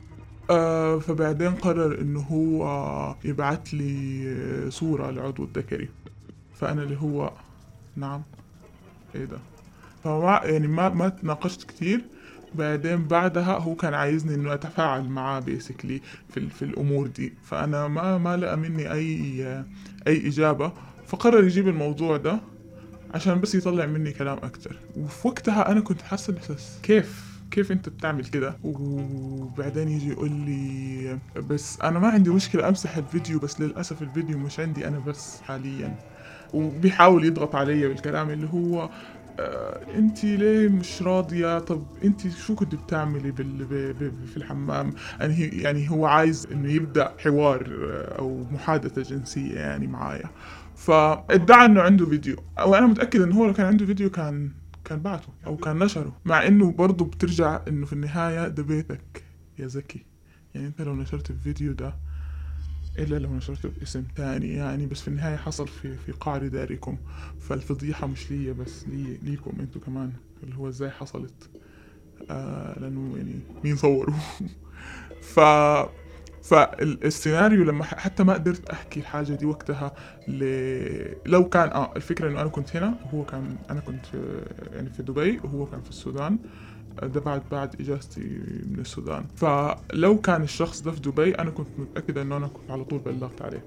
آه 0.50 1.00
فبعدين 1.00 1.52
قرر 1.52 2.02
انه 2.02 2.20
هو 2.20 3.16
يبعث 3.26 3.74
لي 3.74 4.26
صورة 4.70 5.12
لعضو 5.12 5.44
الذكري 5.44 5.90
فأنا 6.54 6.84
اللي 6.84 6.98
هو 7.02 7.32
نعم. 7.98 8.22
إيه 9.16 9.26
ده؟ 9.26 9.38
فما 10.04 10.42
يعني 10.44 10.68
ما 10.68 10.90
ما 10.90 11.10
تناقشت 11.10 11.64
كتير. 11.64 12.02
بعدين 12.56 13.08
بعدها 13.08 13.58
هو 13.58 13.76
كان 13.76 13.94
عايزني 13.94 14.36
إنه 14.36 14.54
أتفاعل 14.54 15.04
معاه 15.04 15.40
بيسكلي 15.40 16.02
في, 16.30 16.50
في 16.50 16.66
الأمور 16.66 17.08
دي. 17.08 17.34
فأنا 17.44 17.88
ما 17.88 18.18
ما 18.18 18.38
لقى 18.38 18.58
مني 18.58 18.92
أي 18.94 19.44
أي 20.08 20.28
إجابة. 20.28 20.72
فقرر 21.08 21.44
يجيب 21.44 21.68
الموضوع 21.68 22.18
ده 22.18 22.40
عشان 23.14 23.42
بس 23.42 23.56
يطلع 23.56 23.86
مني 23.86 24.12
كلام 24.12 24.38
أكتر. 24.38 24.76
وفي 24.98 25.28
وقتها 25.28 25.72
أنا 25.72 25.82
كنت 25.82 26.02
حاسه 26.02 26.34
كيف؟ 26.84 27.37
كيف 27.52 27.72
انت 27.72 27.90
بتعمل 27.90 28.26
كده؟ 28.26 28.58
وبعدين 28.64 29.88
يجي 29.90 30.10
يقول 30.10 30.32
لي 30.32 31.20
بس 31.50 31.82
أنا 31.82 32.00
ما 32.00 32.08
عندي 32.08 32.30
مشكلة 32.30 32.70
أمسح 32.70 32.98
الفيديو 32.98 33.40
بس 33.40 33.62
للأسف 33.62 34.02
الفيديو 34.02 34.38
مش 34.38 34.60
عندي 34.60 34.88
أنا 34.88 35.00
بس 35.00 35.42
حاليا. 35.42 35.96
وبيحاول 36.54 37.26
يضغط 37.26 37.56
علي 37.56 37.88
بالكلام 37.88 38.30
اللي 38.30 38.48
هو 38.54 38.90
آه 39.40 39.80
أنت 39.96 40.24
ليه 40.24 40.70
مش 40.70 41.02
راضية؟ 41.02 41.60
طب 41.60 41.84
أنت 42.04 42.28
شو 42.28 42.56
كنت 42.56 42.76
بتعملي 42.76 43.32
بال... 43.32 43.68
في 44.28 44.38
الحمام؟ 44.38 44.94
يعني, 45.20 45.48
يعني 45.48 45.90
هو 45.92 46.06
عايز 46.06 46.48
إنه 46.52 46.72
يبدأ 46.72 47.14
حوار 47.20 47.68
آه، 47.92 48.20
أو 48.20 48.44
محادثة 48.52 49.02
جنسية 49.02 49.56
يعني 49.56 49.88
معايا. 49.88 50.30
فادعى 50.76 51.66
إنه 51.66 51.82
عنده 51.82 52.06
فيديو. 52.06 52.36
وأنا 52.66 52.88
متأكد 52.88 53.22
انه 53.22 53.36
هو 53.36 53.46
لو 53.46 53.54
كان 53.54 53.66
عنده 53.66 53.86
فيديو 53.86 54.10
كان 54.10 54.52
كان 54.88 55.00
بعته 55.00 55.28
أو 55.46 55.58
كان 55.58 55.80
نشره 55.80 56.18
مع 56.26 56.48
إنه 56.48 56.72
برضه 56.72 57.06
بترجع 57.06 57.62
إنه 57.68 57.86
في 57.86 57.94
النهاية 57.94 58.48
ده 58.48 58.64
بيتك 58.64 59.24
يا 59.60 59.68
زكي. 59.68 60.06
يعني 60.56 60.68
أنت 60.68 60.82
لو 60.82 60.96
نشرت 60.96 61.30
الفيديو 61.30 61.74
ده 61.74 61.96
إلا 63.00 63.20
لو 63.20 63.36
نشرته 63.36 63.70
باسم 63.80 64.04
تاني 64.16 64.54
يعني 64.54 64.86
بس 64.86 65.02
في 65.02 65.08
النهاية 65.08 65.36
حصل 65.36 65.68
في 65.68 65.98
في 65.98 66.12
قعر 66.12 66.48
داركم. 66.48 66.98
فالفضيحة 67.40 68.08
مش 68.08 68.32
ليا 68.32 68.54
بس 68.54 68.88
لي 68.88 69.18
ليكم 69.24 69.52
أنتوا 69.60 69.82
كمان 69.82 70.14
اللي 70.44 70.56
هو 70.56 70.68
إزاي 70.68 70.90
حصلت؟ 70.90 71.50
آه 72.30 72.80
لأنه 72.80 73.18
يعني 73.18 73.40
مين 73.64 73.76
صوروا 73.76 74.16
ف 75.34 75.40
فالسيناريو 76.48 77.64
لما 77.64 77.84
حتى 77.84 78.24
ما 78.24 78.34
قدرت 78.34 78.70
أحكي 78.70 79.00
الحاجة 79.00 79.34
دي 79.34 79.46
وقتها 79.46 79.92
ل... 80.28 80.44
لو 81.26 81.50
كان 81.50 81.70
آه 81.70 81.94
الفكرة 81.96 82.30
إنه 82.30 82.42
أنا 82.42 82.50
كنت 82.50 82.76
هنا 82.76 82.96
وهو 83.06 83.26
كان 83.26 83.56
أنا 83.70 83.80
كنت 83.80 84.06
في 84.06 84.42
يعني 84.74 84.90
في 84.90 85.04
دبي 85.04 85.40
وهو 85.44 85.66
كان 85.66 85.82
في 85.82 85.90
السودان. 85.90 86.38
ده 87.04 87.20
بعد 87.20 87.42
بعد 87.52 87.82
إجازتي 87.82 88.22
من 88.70 88.80
السودان. 88.80 89.26
فلو 89.36 90.22
كان 90.22 90.44
الشخص 90.44 90.82
ده 90.82 90.92
في 90.92 91.00
دبي 91.00 91.32
أنا 91.36 91.50
كنت 91.50 91.68
متاكد 91.78 92.18
إنه 92.18 92.38
أنا 92.38 92.48
كنت 92.48 92.72
على 92.72 92.84
طول 92.84 93.00
بلغت 93.00 93.42
عليه. 93.42 93.66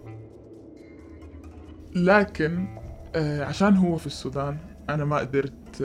لكن 1.94 2.66
آه 3.14 3.44
عشان 3.44 3.76
هو 3.76 3.96
في 3.96 4.06
السودان 4.06 4.56
أنا 4.88 5.04
ما 5.04 5.16
قدرت 5.18 5.82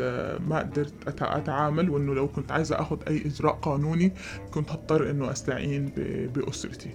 ما 0.47 0.59
قدرت 0.59 1.21
أتعامل 1.21 1.89
وإنه 1.89 2.13
لو 2.13 2.27
كنت 2.27 2.51
عايزه 2.51 2.81
اخذ 2.81 2.97
أي 3.07 3.25
إجراء 3.25 3.53
قانوني 3.53 4.11
كنت 4.51 4.71
هضطر 4.71 5.09
إنه 5.09 5.31
أستعين 5.31 5.91
بأسرتي. 6.35 6.89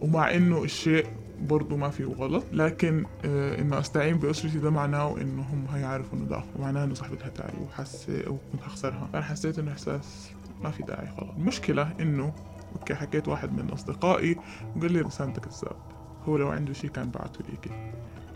ومع 0.00 0.34
إنه 0.34 0.64
الشيء 0.64 1.06
برضه 1.40 1.76
ما 1.76 1.90
فيه 1.90 2.04
غلط 2.04 2.44
لكن 2.52 3.04
آه 3.24 3.60
إنه 3.60 3.78
أستعين 3.78 4.16
بأسرتي 4.18 4.58
ده 4.58 4.70
معناه 4.70 5.16
إنه 5.20 5.42
هم 5.42 5.66
هيعرفوا 5.74 6.18
إنه 6.18 6.26
ده 6.26 6.42
معناه 6.60 6.84
إنه 6.84 6.94
صاحبتها 6.94 7.28
تعي 7.28 7.54
وحس 7.64 8.06
وكنت 8.26 8.62
هخسرها. 8.62 9.08
أنا 9.14 9.22
حسيت 9.22 9.58
إنه 9.58 9.72
إحساس 9.72 10.30
ما 10.62 10.70
في 10.70 10.82
داعي 10.82 11.06
خلاص 11.06 11.34
المشكلة 11.36 11.92
إنه 12.00 12.32
okay 12.76 12.94
حكيت 12.94 13.28
واحد 13.28 13.52
من 13.52 13.70
أصدقائي 13.70 14.36
وقال 14.76 14.92
لي 14.92 15.00
رسالتك 15.00 15.44
كذاب 15.44 15.76
هو 16.24 16.36
لو 16.36 16.48
عنده 16.48 16.72
شيء 16.72 16.90
كان 16.90 17.10
بعته 17.10 17.44
ليكي 17.50 17.92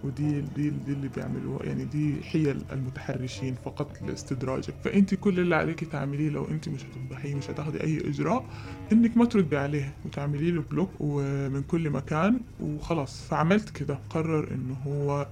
ودي 0.06 0.40
دي, 0.40 0.70
دي 0.70 0.92
اللي 0.92 1.08
بيعملوها. 1.08 1.64
يعني 1.66 1.84
دي 1.84 2.14
حيل 2.22 2.64
المتحرشين 2.72 3.54
فقط 3.64 4.02
لاستدراجك. 4.02 4.74
فأنت 4.84 5.14
كل 5.14 5.40
اللي 5.40 5.54
عليك 5.56 5.84
تعمليه 5.84 6.28
لو 6.30 6.44
أنت 6.44 6.68
مش 6.68 6.84
هتفضحيه 6.84 7.34
مش 7.34 7.50
هتاخدي 7.50 7.82
أي 7.82 8.08
إجراء 8.08 8.44
إنك 8.92 9.16
ما 9.16 9.24
تردي 9.24 9.56
عليه 9.56 9.94
وتعملي 10.04 10.50
له 10.50 10.62
block 10.70 10.90
ومن 11.00 11.62
كل 11.62 11.90
مكان 11.90 12.40
وخلاص. 12.60 13.22
فعملت 13.28 13.70
كده. 13.70 13.98
قرر 14.10 14.50
إنه 14.54 14.74
هو 14.86 15.26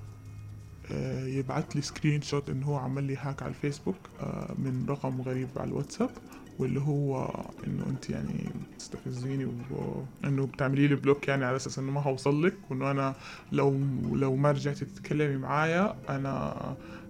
آه، 0.92 1.26
يبعت 1.26 1.76
لي 1.76 1.82
screenshot 1.82 2.50
إنه 2.50 2.66
هو 2.66 2.76
عمل 2.76 3.04
لي 3.04 3.16
hack 3.16 3.42
على 3.42 3.50
الفيسبوك 3.50 3.96
آه، 4.20 4.54
من 4.58 4.86
رقم 4.88 5.20
غريب 5.20 5.48
على 5.56 5.68
الواتساب 5.68 6.10
واللي 6.58 6.80
هو 6.80 7.24
إنه 7.66 7.86
أنت 7.86 8.10
يعني 8.10 8.46
تستفزيني 8.78 9.64
وانه 9.70 10.46
بتعملي 10.46 10.86
لي 10.86 10.94
بلوك 10.94 11.28
يعني 11.28 11.44
على 11.44 11.56
أساس 11.56 11.78
إنه 11.78 11.92
ما 11.92 12.00
هوصل 12.00 12.46
لك 12.46 12.54
وإنه 12.70 12.90
أنا 12.90 13.14
لو 13.52 13.78
لو 14.12 14.36
ما 14.36 14.50
رجعتي 14.50 14.84
تتكلمي 14.84 15.36
معايا 15.36 15.96
أنا 16.08 16.54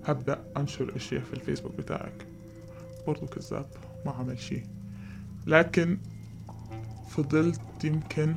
هبدأ 0.05 0.45
أنشر 0.57 0.97
أشياء 0.97 1.23
في 1.23 1.33
الفيسبوك 1.35 1.73
بتاعك. 1.79 2.27
برضو 3.07 3.27
كذاب 3.27 3.67
ما 4.07 4.13
عمل 4.13 4.39
شيء. 4.39 4.63
لكن 5.47 5.99
فضلت 7.09 7.61
يمكن 7.85 8.35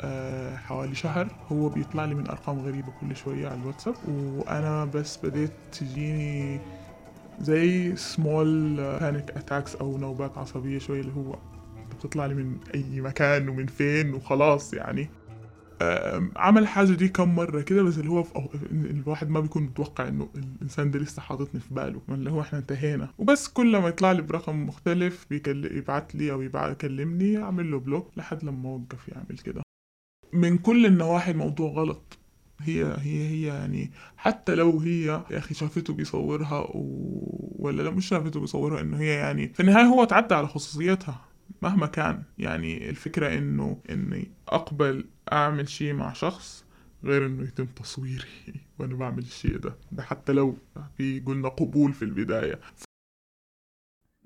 آه 0.00 0.56
حوالي 0.56 0.94
شهر 0.94 1.28
هو 1.52 1.68
بيطلع 1.68 2.04
لي 2.04 2.14
من 2.14 2.28
أرقام 2.28 2.58
غريبة 2.58 2.92
كل 3.00 3.16
شوية 3.16 3.48
على 3.48 3.60
الواتساب 3.60 3.94
وأنا 4.08 4.84
بس 4.84 5.18
بديت 5.24 5.50
تجيني 5.72 6.60
زي 7.40 7.96
small 7.96 8.76
panic 8.76 9.30
attacks 9.30 9.76
أو 9.76 9.98
نوبات 9.98 10.38
عصبية 10.38 10.78
شوية 10.78 11.00
اللي 11.00 11.12
هو 11.16 11.34
بتطلع 11.96 12.26
لي 12.26 12.34
من 12.34 12.58
أي 12.74 13.00
مكان 13.00 13.48
ومن 13.48 13.66
فين 13.66 14.14
وخلاص 14.14 14.74
يعني. 14.74 15.08
عمل 16.36 16.62
الحاجة 16.62 16.92
دي 16.92 17.08
كم 17.08 17.34
مرة 17.34 17.60
كده 17.60 17.82
بس 17.82 17.98
اللي 17.98 18.10
هو 18.10 18.24
الواحد 18.72 19.28
ما 19.30 19.40
بيكون 19.40 19.62
متوقع 19.62 20.08
إنه 20.08 20.28
الإنسان 20.36 20.90
ده 20.90 20.98
لسه 20.98 21.22
حاططني 21.22 21.60
في 21.60 21.74
باله 21.74 22.00
اللي 22.08 22.30
هو 22.30 22.40
إحنا 22.40 22.58
انتهينا. 22.58 23.08
وبس 23.18 23.48
كل 23.48 23.76
ما 23.76 23.88
يطلع 23.88 24.12
لي 24.12 24.22
برقم 24.22 24.66
مختلف 24.66 25.26
يبعت 25.30 26.14
لي 26.14 26.32
أو 26.32 26.42
يكلمني 26.42 27.38
أعمل 27.42 27.70
له 27.70 27.78
block 27.78 28.10
لحد 28.18 28.44
لما 28.44 28.68
أوقف 28.68 29.08
يعمل 29.08 29.38
كده. 29.44 29.62
من 30.32 30.58
كل 30.58 30.86
النواحي 30.86 31.30
الموضوع 31.30 31.70
غلط. 31.70 32.18
هي 32.60 32.84
هي 32.84 33.28
هي 33.28 33.42
يعني 33.42 33.90
حتى 34.16 34.54
لو 34.54 34.78
هي 34.78 35.04
يا 35.30 35.38
أخي 35.38 35.54
شافته 35.54 35.92
بيصورها 35.94 36.58
و... 36.58 37.56
ولا 37.58 37.82
لا 37.82 37.90
مش 37.90 38.08
شافته 38.08 38.40
بيصورها 38.40 38.80
إنه 38.80 38.96
هي 39.00 39.06
يعني 39.06 39.48
في 39.48 39.60
النهاية 39.60 39.84
هو 39.84 40.04
تعدى 40.04 40.34
على 40.34 40.46
خصوصيتها. 40.46 41.25
مهما 41.62 41.86
كان. 41.86 42.22
يعني 42.38 42.90
الفكرة 42.90 43.38
إنه 43.38 43.80
إني 43.90 44.30
أقبل 44.48 45.04
أعمل 45.32 45.68
شيء 45.68 45.92
مع 45.92 46.12
شخص 46.12 46.64
غير 47.04 47.26
إنه 47.26 47.42
يتم 47.42 47.66
تصويري 47.66 48.26
وأنا 48.78 48.94
بعمل 48.94 49.18
الشيء 49.18 49.56
ده. 49.56 49.76
ده 49.92 50.02
حتى 50.02 50.32
لو 50.32 50.56
في 50.96 51.20
قلنا 51.20 51.48
قبول 51.48 51.92
في 51.92 52.02
البداية. 52.02 52.60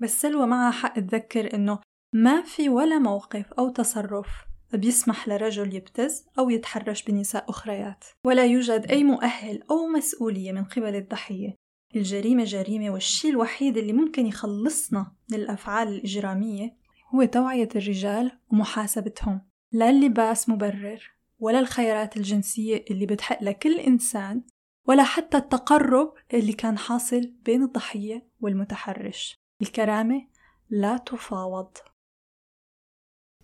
بس 0.01 0.21
سلوى 0.21 0.47
معها 0.47 0.71
حق 0.71 0.99
تذكر 0.99 1.53
إنه 1.53 1.79
ما 2.15 2.41
في 2.41 2.69
ولا 2.69 2.99
موقف 2.99 3.53
أو 3.53 3.69
تصرف 3.69 4.27
بيسمح 4.73 5.27
لرجل 5.27 5.75
يبتز 5.75 6.25
أو 6.39 6.49
يتحرش 6.49 7.03
بنساء 7.03 7.49
أخريات. 7.49 8.05
ولا 8.25 8.45
يوجد 8.45 8.85
أي 8.89 9.03
مؤهل 9.03 9.63
أو 9.71 9.87
مسؤولية 9.87 10.51
من 10.51 10.63
قبل 10.63 10.95
الضحية. 10.95 11.55
الجريمة 11.95 12.43
جريمة 12.43 12.89
والشيء 12.89 13.31
الوحيد 13.31 13.77
اللي 13.77 13.93
ممكن 13.93 14.25
يخلصنا 14.25 15.11
من 15.31 15.37
الأفعال 15.37 15.87
الإجرامية 15.87 16.80
هو 17.15 17.23
توعية 17.25 17.69
الرجال 17.75 18.31
ومحاسبتهم 18.51 19.41
لا 19.71 19.89
اللباس 19.89 20.49
مبرر 20.49 21.11
ولا 21.39 21.59
الخيارات 21.59 22.17
الجنسية 22.17 22.85
اللي 22.91 23.05
بتحق 23.05 23.43
لكل 23.43 23.79
إنسان 23.79 24.43
ولا 24.87 25.03
حتى 25.03 25.37
التقرب 25.37 26.13
اللي 26.33 26.53
كان 26.53 26.77
حاصل 26.77 27.33
بين 27.45 27.63
الضحية 27.63 28.27
والمتحرش 28.39 29.41
الكرامة 29.61 30.27
لا 30.69 30.97
تفاوض 30.97 31.77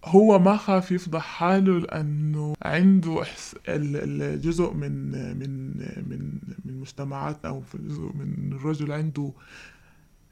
هو 0.06 0.40
ما 0.40 0.58
خاف 0.58 0.92
يفضح 0.92 1.22
حاله 1.22 1.80
لأنه 1.80 2.54
عنده. 2.62 3.24
الجزء 3.68 4.74
من 4.74 5.12
من 5.40 5.78
من 6.10 6.40
من 6.66 6.80
مجتمعاتنا 6.80 7.50
أو 7.50 7.62
في 7.62 7.78
من 8.16 8.54
الرجل 8.54 8.92
عنده 8.92 9.32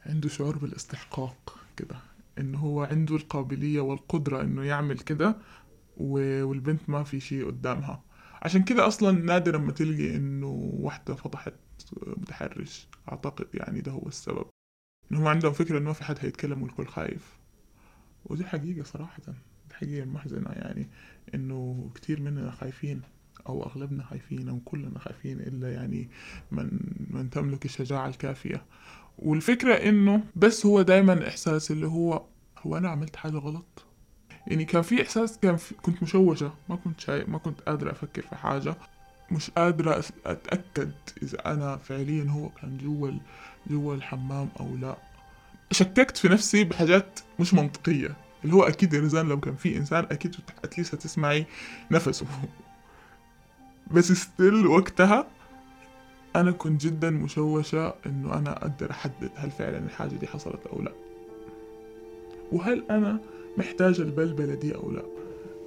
عنده 0.05 0.29
شعور 0.29 0.57
بالإستحقاق 0.57 1.59
كده 1.77 1.95
إنه 2.39 2.57
هو 2.59 2.83
عنده 2.83 3.15
القابلية 3.15 3.79
والقدرة 3.81 4.41
إنه 4.41 4.63
يعمل 4.63 4.99
كده 4.99 5.37
والبنت 5.97 6.89
ما 6.89 7.03
في 7.03 7.19
شيء 7.19 7.45
قدامها. 7.45 8.03
عشان 8.41 8.63
كده 8.63 8.87
أصلا 8.87 9.11
نادرا 9.11 9.57
ما 9.57 9.71
تلقي 9.71 10.15
إنه 10.15 10.47
واحدة 10.73 11.15
فضحت 11.15 11.53
متحرش 12.07 12.87
أعتقد 13.11 13.47
يعني 13.53 13.81
ده 13.81 13.91
هو 13.91 14.07
السبب. 14.07 14.45
إنهم 15.11 15.27
عندهم 15.27 15.53
فكرة 15.53 15.77
إنه 15.77 15.85
ما 15.87 15.93
في 15.93 16.03
حد 16.03 16.17
هيتكلم 16.19 16.63
والكل 16.63 16.87
خايف. 16.87 17.37
ودي 18.25 18.45
حقيقة 18.45 18.83
صراحة 18.83 19.21
حقيقة 19.73 20.05
محزنة 20.05 20.49
يعني. 20.49 20.89
إنه 21.35 21.91
كتير 21.95 22.21
مننا 22.21 22.51
خايفين 22.51 23.01
أو 23.47 23.63
أغلبنا 23.63 24.03
خايفين 24.03 24.49
أو 24.49 24.59
كلنا 24.59 24.99
خايفين 24.99 25.39
إلا 25.39 25.73
يعني 25.73 26.09
من 26.51 26.79
من 27.09 27.29
تملك 27.29 27.65
الشجاعة 27.65 28.07
الكافية. 28.07 28.65
والفكرة 29.19 29.73
إنه 29.73 30.23
بس 30.35 30.65
هو 30.65 30.81
دايما 30.81 31.27
إحساس 31.27 31.71
اللي 31.71 31.87
هو 31.87 32.23
هو 32.59 32.77
أنا 32.77 32.89
عملت 32.89 33.15
حاجة 33.15 33.37
غلط؟ 33.37 33.85
يعني 34.47 34.65
كان 34.65 34.81
في 34.81 35.01
إحساس 35.01 35.37
كان 35.37 35.55
في 35.57 35.73
كنت 35.73 36.03
مشوشة 36.03 36.53
ما 36.69 36.75
كنت 36.75 36.99
شايف 36.99 37.29
ما 37.29 37.37
كنت 37.37 37.61
قادرة 37.61 37.91
أفكر 37.91 38.21
في 38.21 38.35
حاجة 38.35 38.75
مش 39.31 39.51
قادرة 39.51 40.03
أتأكد 40.25 40.91
إذا 41.23 41.51
أنا 41.53 41.77
فعليا 41.77 42.29
هو 42.29 42.49
كان 42.49 42.77
جوا 42.77 43.11
جوا 43.67 43.95
الحمام 43.95 44.49
أو 44.59 44.75
لا. 44.75 44.97
شككت 45.71 46.17
في 46.17 46.27
نفسي 46.27 46.63
بحاجات 46.63 47.19
مش 47.39 47.53
منطقية 47.53 48.15
اللي 48.43 48.55
هو 48.55 48.63
أكيد 48.63 48.93
يا 48.93 48.99
رزان 48.99 49.29
لو 49.29 49.39
كان 49.39 49.55
في 49.55 49.77
إنسان 49.77 50.07
أكيد 50.11 50.35
اتليست 50.63 50.95
هتسمعي 50.95 51.45
نفسه. 51.91 52.25
بس 53.91 54.11
ستيل 54.11 54.67
وقتها 54.67 55.27
أنا 56.35 56.51
كنت 56.51 56.81
جدا 56.81 57.09
مشوشة 57.09 57.93
إنه 58.05 58.33
أنا 58.37 58.51
أقدر 58.51 58.91
أحدد 58.91 59.29
هل 59.35 59.51
فعلا 59.51 59.77
الحاجة 59.77 60.15
دي 60.15 60.27
حصلت 60.27 60.67
أو 60.73 60.81
لا. 60.81 60.91
وهل 62.51 62.83
أنا 62.89 63.19
محتاج 63.57 64.01
البلبلة 64.01 64.53
دي 64.55 64.75
أو 64.75 64.91
لا؟ 64.91 65.01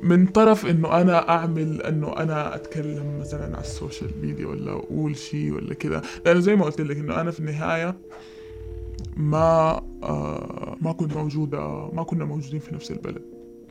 من 0.03 0.27
طرف 0.27 0.67
إنه 0.67 1.01
أنا 1.01 1.29
أعمل 1.29 1.83
إنه 1.83 2.17
أنا 2.17 2.55
أتكلم 2.55 3.19
مثلا 3.21 3.45
على 3.45 3.65
ال 3.64 3.71
social 3.71 4.11
media 4.23 4.47
ولا 4.47 4.73
أقول 4.73 5.17
شيء 5.17 5.53
ولا 5.53 5.75
كده. 5.75 6.03
لأنه 6.27 6.41
زي 6.41 6.57
ما 6.57 6.65
قلت 6.65 6.81
لك 6.81 6.97
إنه 6.97 7.21
أنا 7.21 7.31
في 7.31 7.41
النهاية 7.41 7.97
ما 9.17 9.83
آه 10.03 10.77
ما 10.81 10.93
كنت 10.93 11.17
موجودة 11.17 11.91
ما 11.93 12.03
كنا 12.03 12.25
موجودين 12.25 12.61
في 12.61 12.75
نفس 12.75 12.91
البلد. 12.91 13.23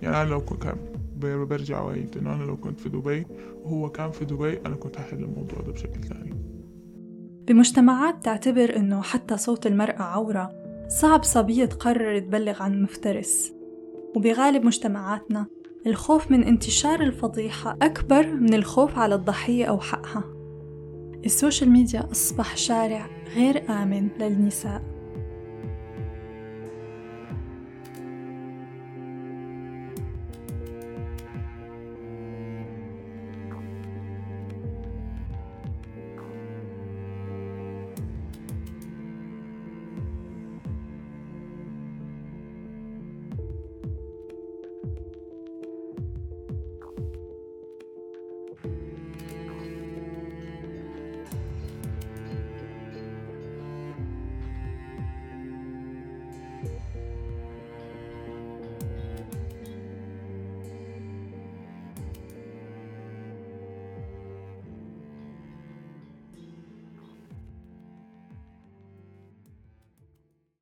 يعني 0.02 0.22
أنا 0.22 0.30
لو 0.30 0.42
كنت 0.42 0.76
برجع 1.22 1.82
وعيد 1.82 2.18
إنه 2.18 2.36
أنا 2.36 2.44
لو 2.44 2.58
كنت 2.58 2.80
في 2.80 2.90
دبي 2.90 3.26
وهو 3.64 3.90
كان 3.90 4.12
في 4.12 4.26
دبي 4.26 4.60
أنا 4.66 4.76
كنت 4.76 4.98
هحل 4.98 5.24
الموضوع 5.24 5.60
ده 5.60 5.72
بشكل 5.72 6.02
ثاني 6.04 6.37
بمجتمعات 7.48 8.26
تعتبر 8.26 8.76
إنه 8.76 9.02
حتى 9.02 9.38
صوت 9.38 9.68
المرأة 9.68 10.02
عورة 10.02 10.52
صعب 10.88 11.24
صبية 11.24 11.66
تقرر 11.66 12.20
تبلغ 12.20 12.64
عن 12.64 12.84
مفترس. 12.84 13.54
وبغالب 14.16 14.66
مجتمعاتنا 14.66 15.46
الخوف 15.88 16.32
من 16.32 16.44
انتشار 16.44 17.02
الفضيحة 17.02 17.78
أكبر 17.82 18.28
من 18.28 18.54
الخوف 18.54 18.98
على 18.98 19.16
الضحية 19.16 19.66
أو 19.66 19.80
حقها. 19.80 20.24
السوشيال 21.26 21.70
ميديا 21.70 22.12
أصبح 22.12 22.58
شارع 22.58 23.10
غير 23.36 23.64
آمن 23.70 24.10
للنساء. 24.20 24.97